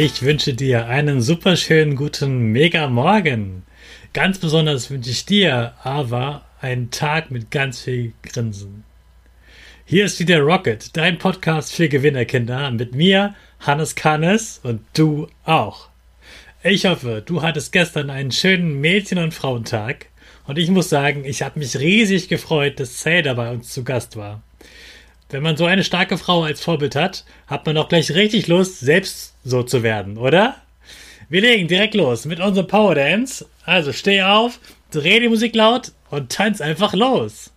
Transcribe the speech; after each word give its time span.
Ich 0.00 0.22
wünsche 0.22 0.54
dir 0.54 0.86
einen 0.86 1.20
superschönen 1.20 1.96
guten 1.96 2.52
Mega 2.52 2.86
Morgen. 2.86 3.64
Ganz 4.12 4.38
besonders 4.38 4.92
wünsche 4.92 5.10
ich 5.10 5.26
dir 5.26 5.74
aber 5.82 6.44
einen 6.60 6.92
Tag 6.92 7.32
mit 7.32 7.50
ganz 7.50 7.80
viel 7.80 8.12
Grinsen. 8.22 8.84
Hier 9.84 10.04
ist 10.04 10.20
wieder 10.20 10.38
Rocket, 10.38 10.96
dein 10.96 11.18
Podcast 11.18 11.74
für 11.74 11.88
Gewinnerkinder 11.88 12.70
mit 12.70 12.94
mir, 12.94 13.34
Hannes 13.58 13.96
Kannes 13.96 14.60
und 14.62 14.82
du 14.94 15.26
auch. 15.44 15.88
Ich 16.62 16.86
hoffe, 16.86 17.20
du 17.26 17.42
hattest 17.42 17.72
gestern 17.72 18.08
einen 18.08 18.30
schönen 18.30 18.80
Mädchen- 18.80 19.18
und 19.18 19.34
Frauentag 19.34 20.06
und 20.46 20.58
ich 20.58 20.70
muss 20.70 20.88
sagen, 20.88 21.24
ich 21.24 21.42
habe 21.42 21.58
mich 21.58 21.76
riesig 21.76 22.28
gefreut, 22.28 22.78
dass 22.78 22.98
Zelda 22.98 23.34
bei 23.34 23.50
uns 23.50 23.72
zu 23.72 23.82
Gast 23.82 24.14
war. 24.14 24.44
Wenn 25.30 25.42
man 25.42 25.58
so 25.58 25.66
eine 25.66 25.84
starke 25.84 26.16
Frau 26.16 26.44
als 26.44 26.62
Vorbild 26.62 26.96
hat, 26.96 27.24
hat 27.46 27.66
man 27.66 27.76
auch 27.76 27.90
gleich 27.90 28.10
richtig 28.12 28.46
Lust, 28.46 28.80
selbst 28.80 29.34
so 29.44 29.62
zu 29.62 29.82
werden, 29.82 30.16
oder? 30.16 30.56
Wir 31.28 31.42
legen 31.42 31.68
direkt 31.68 31.94
los 31.94 32.24
mit 32.24 32.40
unserem 32.40 32.66
Power 32.66 32.94
Dance. 32.94 33.46
Also 33.66 33.92
steh 33.92 34.22
auf, 34.22 34.58
dreh 34.90 35.20
die 35.20 35.28
Musik 35.28 35.54
laut 35.54 35.92
und 36.08 36.32
tanz 36.32 36.62
einfach 36.62 36.94
los. 36.94 37.50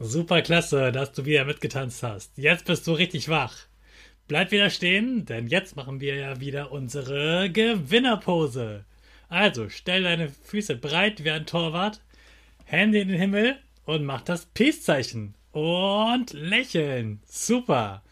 Super 0.00 0.42
klasse, 0.42 0.92
dass 0.92 1.12
du 1.12 1.24
wieder 1.24 1.44
mitgetanzt 1.44 2.04
hast. 2.04 2.38
Jetzt 2.38 2.66
bist 2.66 2.86
du 2.86 2.92
richtig 2.92 3.28
wach. 3.28 3.56
Bleib 4.28 4.52
wieder 4.52 4.70
stehen, 4.70 5.26
denn 5.26 5.48
jetzt 5.48 5.74
machen 5.74 6.00
wir 6.00 6.14
ja 6.14 6.38
wieder 6.38 6.70
unsere 6.70 7.50
Gewinnerpose. 7.50 8.84
Also 9.28 9.68
stell 9.68 10.04
deine 10.04 10.28
Füße 10.28 10.76
breit 10.76 11.24
wie 11.24 11.30
ein 11.30 11.46
Torwart, 11.46 12.00
Hände 12.64 13.00
in 13.00 13.08
den 13.08 13.18
Himmel 13.18 13.58
und 13.86 14.04
mach 14.04 14.22
das 14.22 14.46
Peace-Zeichen. 14.46 15.34
Und 15.50 16.32
lächeln. 16.32 17.20
Super. 17.26 18.02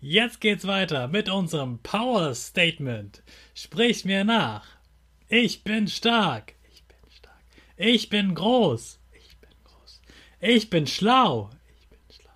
Jetzt 0.00 0.40
geht's 0.40 0.66
weiter 0.66 1.06
mit 1.06 1.28
unserem 1.28 1.78
Power 1.78 2.34
Statement. 2.34 3.22
Sprich 3.54 4.04
mir 4.04 4.24
nach. 4.24 4.66
Ich 5.28 5.62
bin 5.62 5.86
stark. 5.86 6.54
Ich 6.72 6.82
bin 6.84 6.96
stark. 7.10 7.40
Ich 7.76 8.08
bin 8.08 8.34
groß. 8.34 8.98
Ich 10.40 10.70
bin 10.70 10.86
schlau. 10.86 11.50
Ich 11.80 11.88
bin 11.88 11.98
schlau. 12.14 12.30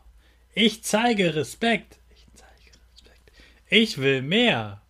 Ich 0.55 0.83
zeige 0.83 1.35
Respekt. 1.35 1.99
Ich 2.15 2.27
zeige 2.35 2.71
Respekt. 2.93 3.33
Ich 3.69 3.99
will 3.99 4.23
mehr. 4.23 4.81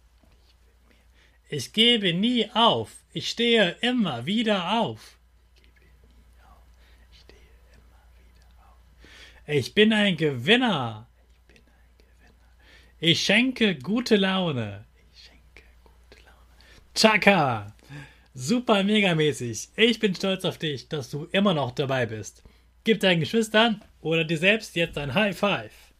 Ich 1.48 1.72
gebe 1.72 2.14
nie 2.14 2.48
auf. 2.52 2.92
Ich 3.12 3.30
stehe 3.30 3.76
immer 3.80 4.26
wieder 4.26 4.80
auf. 4.80 5.16
Ich 9.46 9.74
bin 9.74 9.92
ein 9.92 10.16
Gewinner. 10.16 11.08
Ich 13.00 13.24
schenke 13.24 13.74
gute 13.74 14.14
Laune. 14.14 14.84
Ich 15.12 15.24
schenke 15.24 15.64
gute 15.82 16.22
Laune. 16.24 16.36
Chaka! 16.94 17.74
Super 18.32 18.84
megamäßig. 18.84 19.70
Ich 19.74 19.98
bin 19.98 20.14
stolz 20.14 20.44
auf 20.44 20.58
dich, 20.58 20.88
dass 20.88 21.10
du 21.10 21.24
immer 21.32 21.52
noch 21.52 21.72
dabei 21.72 22.06
bist. 22.06 22.44
Gib 22.82 23.00
deinen 23.00 23.20
Geschwistern 23.20 23.82
oder 24.00 24.24
dir 24.24 24.38
selbst 24.38 24.74
jetzt 24.74 24.96
ein 24.96 25.12
High 25.12 25.38
Five. 25.38 25.92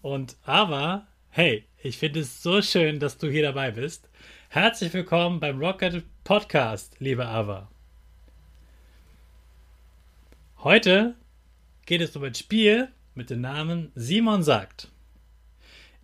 Und 0.00 0.34
aber, 0.42 1.06
hey, 1.30 1.64
ich 1.80 1.96
finde 1.96 2.20
es 2.20 2.42
so 2.42 2.60
schön, 2.60 2.98
dass 2.98 3.18
du 3.18 3.30
hier 3.30 3.42
dabei 3.42 3.70
bist. 3.70 4.08
Herzlich 4.48 4.92
willkommen 4.92 5.38
beim 5.38 5.60
Rocket 5.60 6.02
Podcast, 6.24 6.96
liebe 6.98 7.24
Ava. 7.24 7.70
Heute 10.64 11.14
geht 11.86 12.00
es 12.00 12.16
um 12.16 12.24
ein 12.24 12.34
Spiel 12.34 12.88
mit 13.14 13.30
dem 13.30 13.40
Namen 13.40 13.92
Simon 13.94 14.42
sagt. 14.42 14.88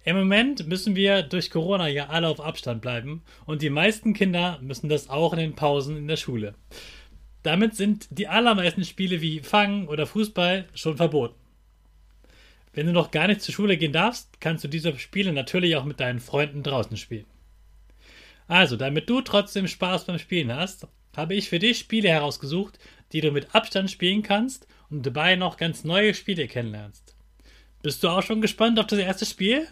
Im 0.04 0.16
Moment 0.16 0.68
müssen 0.68 0.94
wir 0.94 1.22
durch 1.22 1.50
Corona 1.50 1.88
ja 1.88 2.06
alle 2.06 2.28
auf 2.28 2.40
Abstand 2.40 2.82
bleiben 2.82 3.24
und 3.46 3.62
die 3.62 3.70
meisten 3.70 4.14
Kinder 4.14 4.60
müssen 4.62 4.88
das 4.88 5.10
auch 5.10 5.32
in 5.32 5.40
den 5.40 5.56
Pausen 5.56 5.96
in 5.96 6.06
der 6.06 6.16
Schule. 6.16 6.54
Damit 7.48 7.74
sind 7.74 8.08
die 8.10 8.28
allermeisten 8.28 8.84
Spiele 8.84 9.22
wie 9.22 9.40
Fangen 9.40 9.88
oder 9.88 10.06
Fußball 10.06 10.68
schon 10.74 10.98
verboten. 10.98 11.34
Wenn 12.74 12.84
du 12.84 12.92
noch 12.92 13.10
gar 13.10 13.26
nicht 13.26 13.40
zur 13.40 13.54
Schule 13.54 13.78
gehen 13.78 13.94
darfst, 13.94 14.38
kannst 14.38 14.64
du 14.64 14.68
diese 14.68 14.98
Spiele 14.98 15.32
natürlich 15.32 15.74
auch 15.74 15.86
mit 15.86 15.98
deinen 15.98 16.20
Freunden 16.20 16.62
draußen 16.62 16.98
spielen. 16.98 17.24
Also, 18.48 18.76
damit 18.76 19.08
du 19.08 19.22
trotzdem 19.22 19.66
Spaß 19.66 20.04
beim 20.04 20.18
Spielen 20.18 20.54
hast, 20.54 20.88
habe 21.16 21.34
ich 21.34 21.48
für 21.48 21.58
dich 21.58 21.78
Spiele 21.78 22.10
herausgesucht, 22.10 22.78
die 23.12 23.22
du 23.22 23.30
mit 23.30 23.54
Abstand 23.54 23.90
spielen 23.90 24.22
kannst 24.22 24.66
und 24.90 25.06
dabei 25.06 25.34
noch 25.34 25.56
ganz 25.56 25.84
neue 25.84 26.12
Spiele 26.12 26.48
kennenlernst. 26.48 27.16
Bist 27.80 28.04
du 28.04 28.08
auch 28.10 28.22
schon 28.22 28.42
gespannt 28.42 28.78
auf 28.78 28.88
das 28.88 28.98
erste 28.98 29.24
Spiel? 29.24 29.66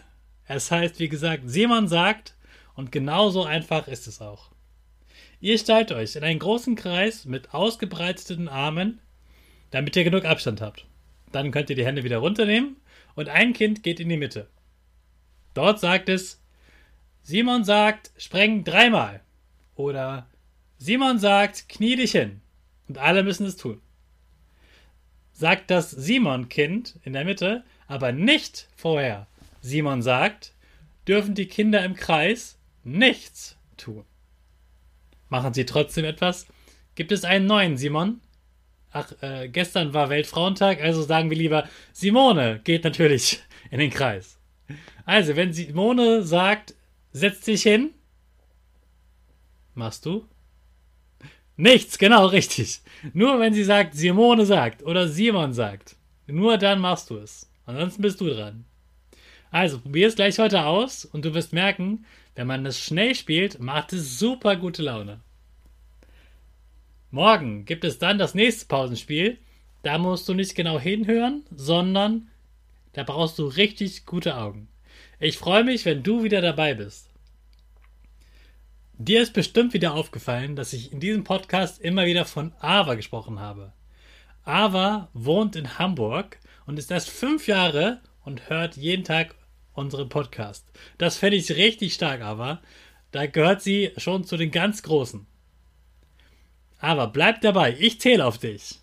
Es 0.47 0.71
heißt, 0.71 0.97
wie 0.97 1.09
gesagt, 1.09 1.43
Simon 1.45 1.87
sagt 1.87 2.33
und 2.73 2.91
genauso 2.91 3.43
einfach 3.43 3.87
ist 3.87 4.07
es 4.07 4.19
auch. 4.19 4.49
Ihr 5.39 5.57
stellt 5.57 5.91
euch 5.91 6.15
in 6.15 6.23
einen 6.23 6.39
großen 6.39 6.75
Kreis 6.75 7.25
mit 7.25 7.53
ausgebreiteten 7.53 8.47
Armen, 8.47 8.99
damit 9.69 9.95
ihr 9.95 10.03
genug 10.03 10.25
Abstand 10.25 10.61
habt. 10.61 10.85
Dann 11.31 11.51
könnt 11.51 11.69
ihr 11.69 11.75
die 11.75 11.85
Hände 11.85 12.03
wieder 12.03 12.17
runternehmen 12.17 12.77
und 13.15 13.29
ein 13.29 13.53
Kind 13.53 13.83
geht 13.83 13.99
in 13.99 14.09
die 14.09 14.17
Mitte. 14.17 14.47
Dort 15.53 15.79
sagt 15.79 16.09
es, 16.09 16.41
Simon 17.21 17.63
sagt, 17.63 18.11
spreng 18.17 18.63
dreimal. 18.63 19.21
Oder 19.75 20.27
Simon 20.77 21.19
sagt, 21.19 21.69
knie 21.69 21.95
dich 21.95 22.11
hin. 22.13 22.41
Und 22.87 22.97
alle 22.97 23.23
müssen 23.23 23.45
es 23.45 23.57
tun. 23.57 23.81
Sagt 25.33 25.69
das 25.69 25.91
Simon-Kind 25.91 26.95
in 27.03 27.13
der 27.13 27.25
Mitte, 27.25 27.63
aber 27.87 28.11
nicht 28.11 28.69
vorher. 28.75 29.27
Simon 29.61 30.01
sagt, 30.01 30.53
dürfen 31.07 31.35
die 31.35 31.47
Kinder 31.47 31.83
im 31.83 31.95
Kreis 31.95 32.57
nichts 32.83 33.57
tun. 33.75 34.05
Machen 35.29 35.53
Sie 35.53 35.65
trotzdem 35.65 36.05
etwas? 36.05 36.47
Gibt 36.95 37.11
es 37.11 37.23
einen 37.23 37.45
neuen 37.45 37.77
Simon? 37.77 38.21
Ach, 38.91 39.11
äh, 39.21 39.49
gestern 39.49 39.93
war 39.93 40.09
Weltfrauentag, 40.09 40.81
also 40.81 41.03
sagen 41.03 41.29
wir 41.29 41.37
lieber, 41.37 41.67
Simone 41.91 42.61
geht 42.63 42.83
natürlich 42.83 43.41
in 43.71 43.79
den 43.79 43.91
Kreis. 43.91 44.39
Also, 45.05 45.35
wenn 45.35 45.53
Simone 45.53 46.23
sagt, 46.23 46.73
setz 47.11 47.41
dich 47.41 47.63
hin, 47.63 47.91
machst 49.73 50.05
du? 50.05 50.25
Nichts, 51.55 51.97
genau 51.97 52.27
richtig. 52.27 52.81
Nur 53.13 53.39
wenn 53.39 53.53
sie 53.53 53.63
sagt, 53.63 53.95
Simone 53.95 54.45
sagt 54.45 54.83
oder 54.83 55.07
Simon 55.07 55.53
sagt, 55.53 55.95
nur 56.27 56.57
dann 56.57 56.79
machst 56.79 57.09
du 57.09 57.17
es. 57.17 57.49
Ansonsten 57.65 58.01
bist 58.01 58.21
du 58.21 58.29
dran. 58.29 58.65
Also, 59.57 59.79
probier 59.79 60.07
es 60.07 60.13
gleich 60.13 60.37
heute 60.37 60.65
aus 60.65 61.03
und 61.03 61.25
du 61.25 61.33
wirst 61.33 61.51
merken, 61.51 62.05
wenn 62.35 62.45
man 62.45 62.63
es 62.67 62.79
schnell 62.79 63.15
spielt, 63.15 63.59
macht 63.59 63.91
es 63.91 64.19
super 64.19 64.55
gute 64.55 64.83
Laune. 64.83 65.19
Morgen 67.09 67.65
gibt 67.65 67.83
es 67.83 67.97
dann 67.97 68.19
das 68.19 68.35
nächste 68.35 68.67
Pausenspiel. 68.67 69.39
Da 69.81 69.97
musst 69.97 70.29
du 70.29 70.35
nicht 70.35 70.53
genau 70.53 70.79
hinhören, 70.79 71.43
sondern 71.49 72.27
da 72.93 73.01
brauchst 73.01 73.39
du 73.39 73.47
richtig 73.47 74.05
gute 74.05 74.37
Augen. 74.37 74.67
Ich 75.19 75.39
freue 75.39 75.63
mich, 75.63 75.85
wenn 75.85 76.03
du 76.03 76.21
wieder 76.21 76.41
dabei 76.41 76.75
bist. 76.75 77.09
Dir 78.99 79.23
ist 79.23 79.33
bestimmt 79.33 79.73
wieder 79.73 79.95
aufgefallen, 79.95 80.55
dass 80.55 80.71
ich 80.71 80.91
in 80.91 80.99
diesem 80.99 81.23
Podcast 81.23 81.81
immer 81.81 82.05
wieder 82.05 82.25
von 82.25 82.53
Ava 82.59 82.93
gesprochen 82.93 83.39
habe. 83.39 83.73
Ava 84.43 85.09
wohnt 85.13 85.55
in 85.55 85.79
Hamburg 85.79 86.37
und 86.67 86.77
ist 86.77 86.91
erst 86.91 87.09
fünf 87.09 87.47
Jahre 87.47 88.01
und 88.23 88.51
hört 88.51 88.77
jeden 88.77 89.03
Tag 89.03 89.33
unseren 89.77 90.09
Podcast. 90.09 90.65
Das 90.97 91.17
fände 91.17 91.37
ich 91.37 91.49
richtig 91.51 91.93
stark, 91.93 92.21
Ava. 92.21 92.61
Da 93.11 93.25
gehört 93.25 93.61
sie 93.61 93.93
schon 93.97 94.25
zu 94.25 94.35
den 94.37 94.51
ganz 94.51 94.83
Großen. 94.83 95.25
Aber 96.79 97.07
bleib 97.07 97.41
dabei, 97.41 97.75
ich 97.79 97.99
zähle 98.01 98.25
auf 98.25 98.37
dich. 98.37 98.79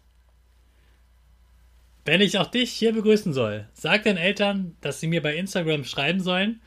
Wenn 2.04 2.20
ich 2.20 2.38
auch 2.38 2.48
dich 2.48 2.72
hier 2.72 2.92
begrüßen 2.92 3.32
soll, 3.32 3.68
sag 3.72 4.02
deinen 4.04 4.18
Eltern, 4.18 4.76
dass 4.80 4.98
sie 5.00 5.06
mir 5.06 5.22
bei 5.22 5.36
Instagram 5.36 5.84
schreiben 5.84 6.20
sollen. 6.20 6.60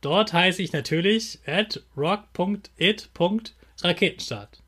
Dort 0.00 0.32
heiße 0.32 0.62
ich 0.62 0.72
natürlich 0.72 1.40
at 1.46 1.82
rock.it.raketenstart. 1.96 4.62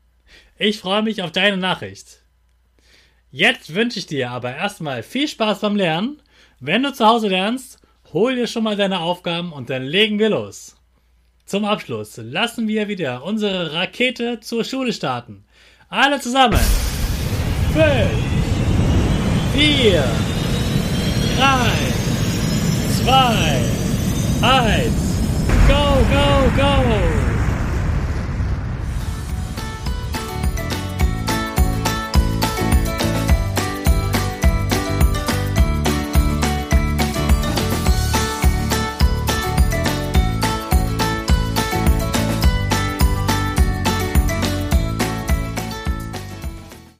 Ich 0.57 0.79
freue 0.79 1.03
mich 1.03 1.21
auf 1.21 1.31
deine 1.31 1.55
Nachricht. 1.55 2.23
Jetzt 3.31 3.75
wünsche 3.75 3.99
ich 3.99 4.07
dir 4.07 4.31
aber 4.31 4.55
erstmal 4.55 5.03
viel 5.03 5.27
Spaß 5.27 5.59
beim 5.61 5.75
Lernen. 5.75 6.19
Wenn 6.59 6.81
du 6.83 6.91
zu 6.91 7.05
Hause 7.05 7.29
lernst, 7.29 7.79
hol 8.13 8.35
dir 8.35 8.47
schon 8.47 8.63
mal 8.63 8.75
deine 8.75 8.99
Aufgaben 8.99 9.51
und 9.51 9.69
dann 9.69 9.83
legen 9.83 10.19
wir 10.19 10.29
los. 10.29 10.75
Zum 11.45 11.65
Abschluss 11.65 12.17
lassen 12.17 12.67
wir 12.67 12.87
wieder 12.87 13.23
unsere 13.23 13.73
Rakete 13.73 14.39
zur 14.39 14.63
Schule 14.63 14.93
starten. 14.93 15.45
Alle 15.89 16.19
zusammen. 16.19 16.59
5, 17.73 17.85
4, 19.53 20.03
3, 21.37 21.89
2, 23.03 23.79
1. 24.41 24.93
Go, 25.67 25.75
go, 26.09 26.51
go! 26.55 27.28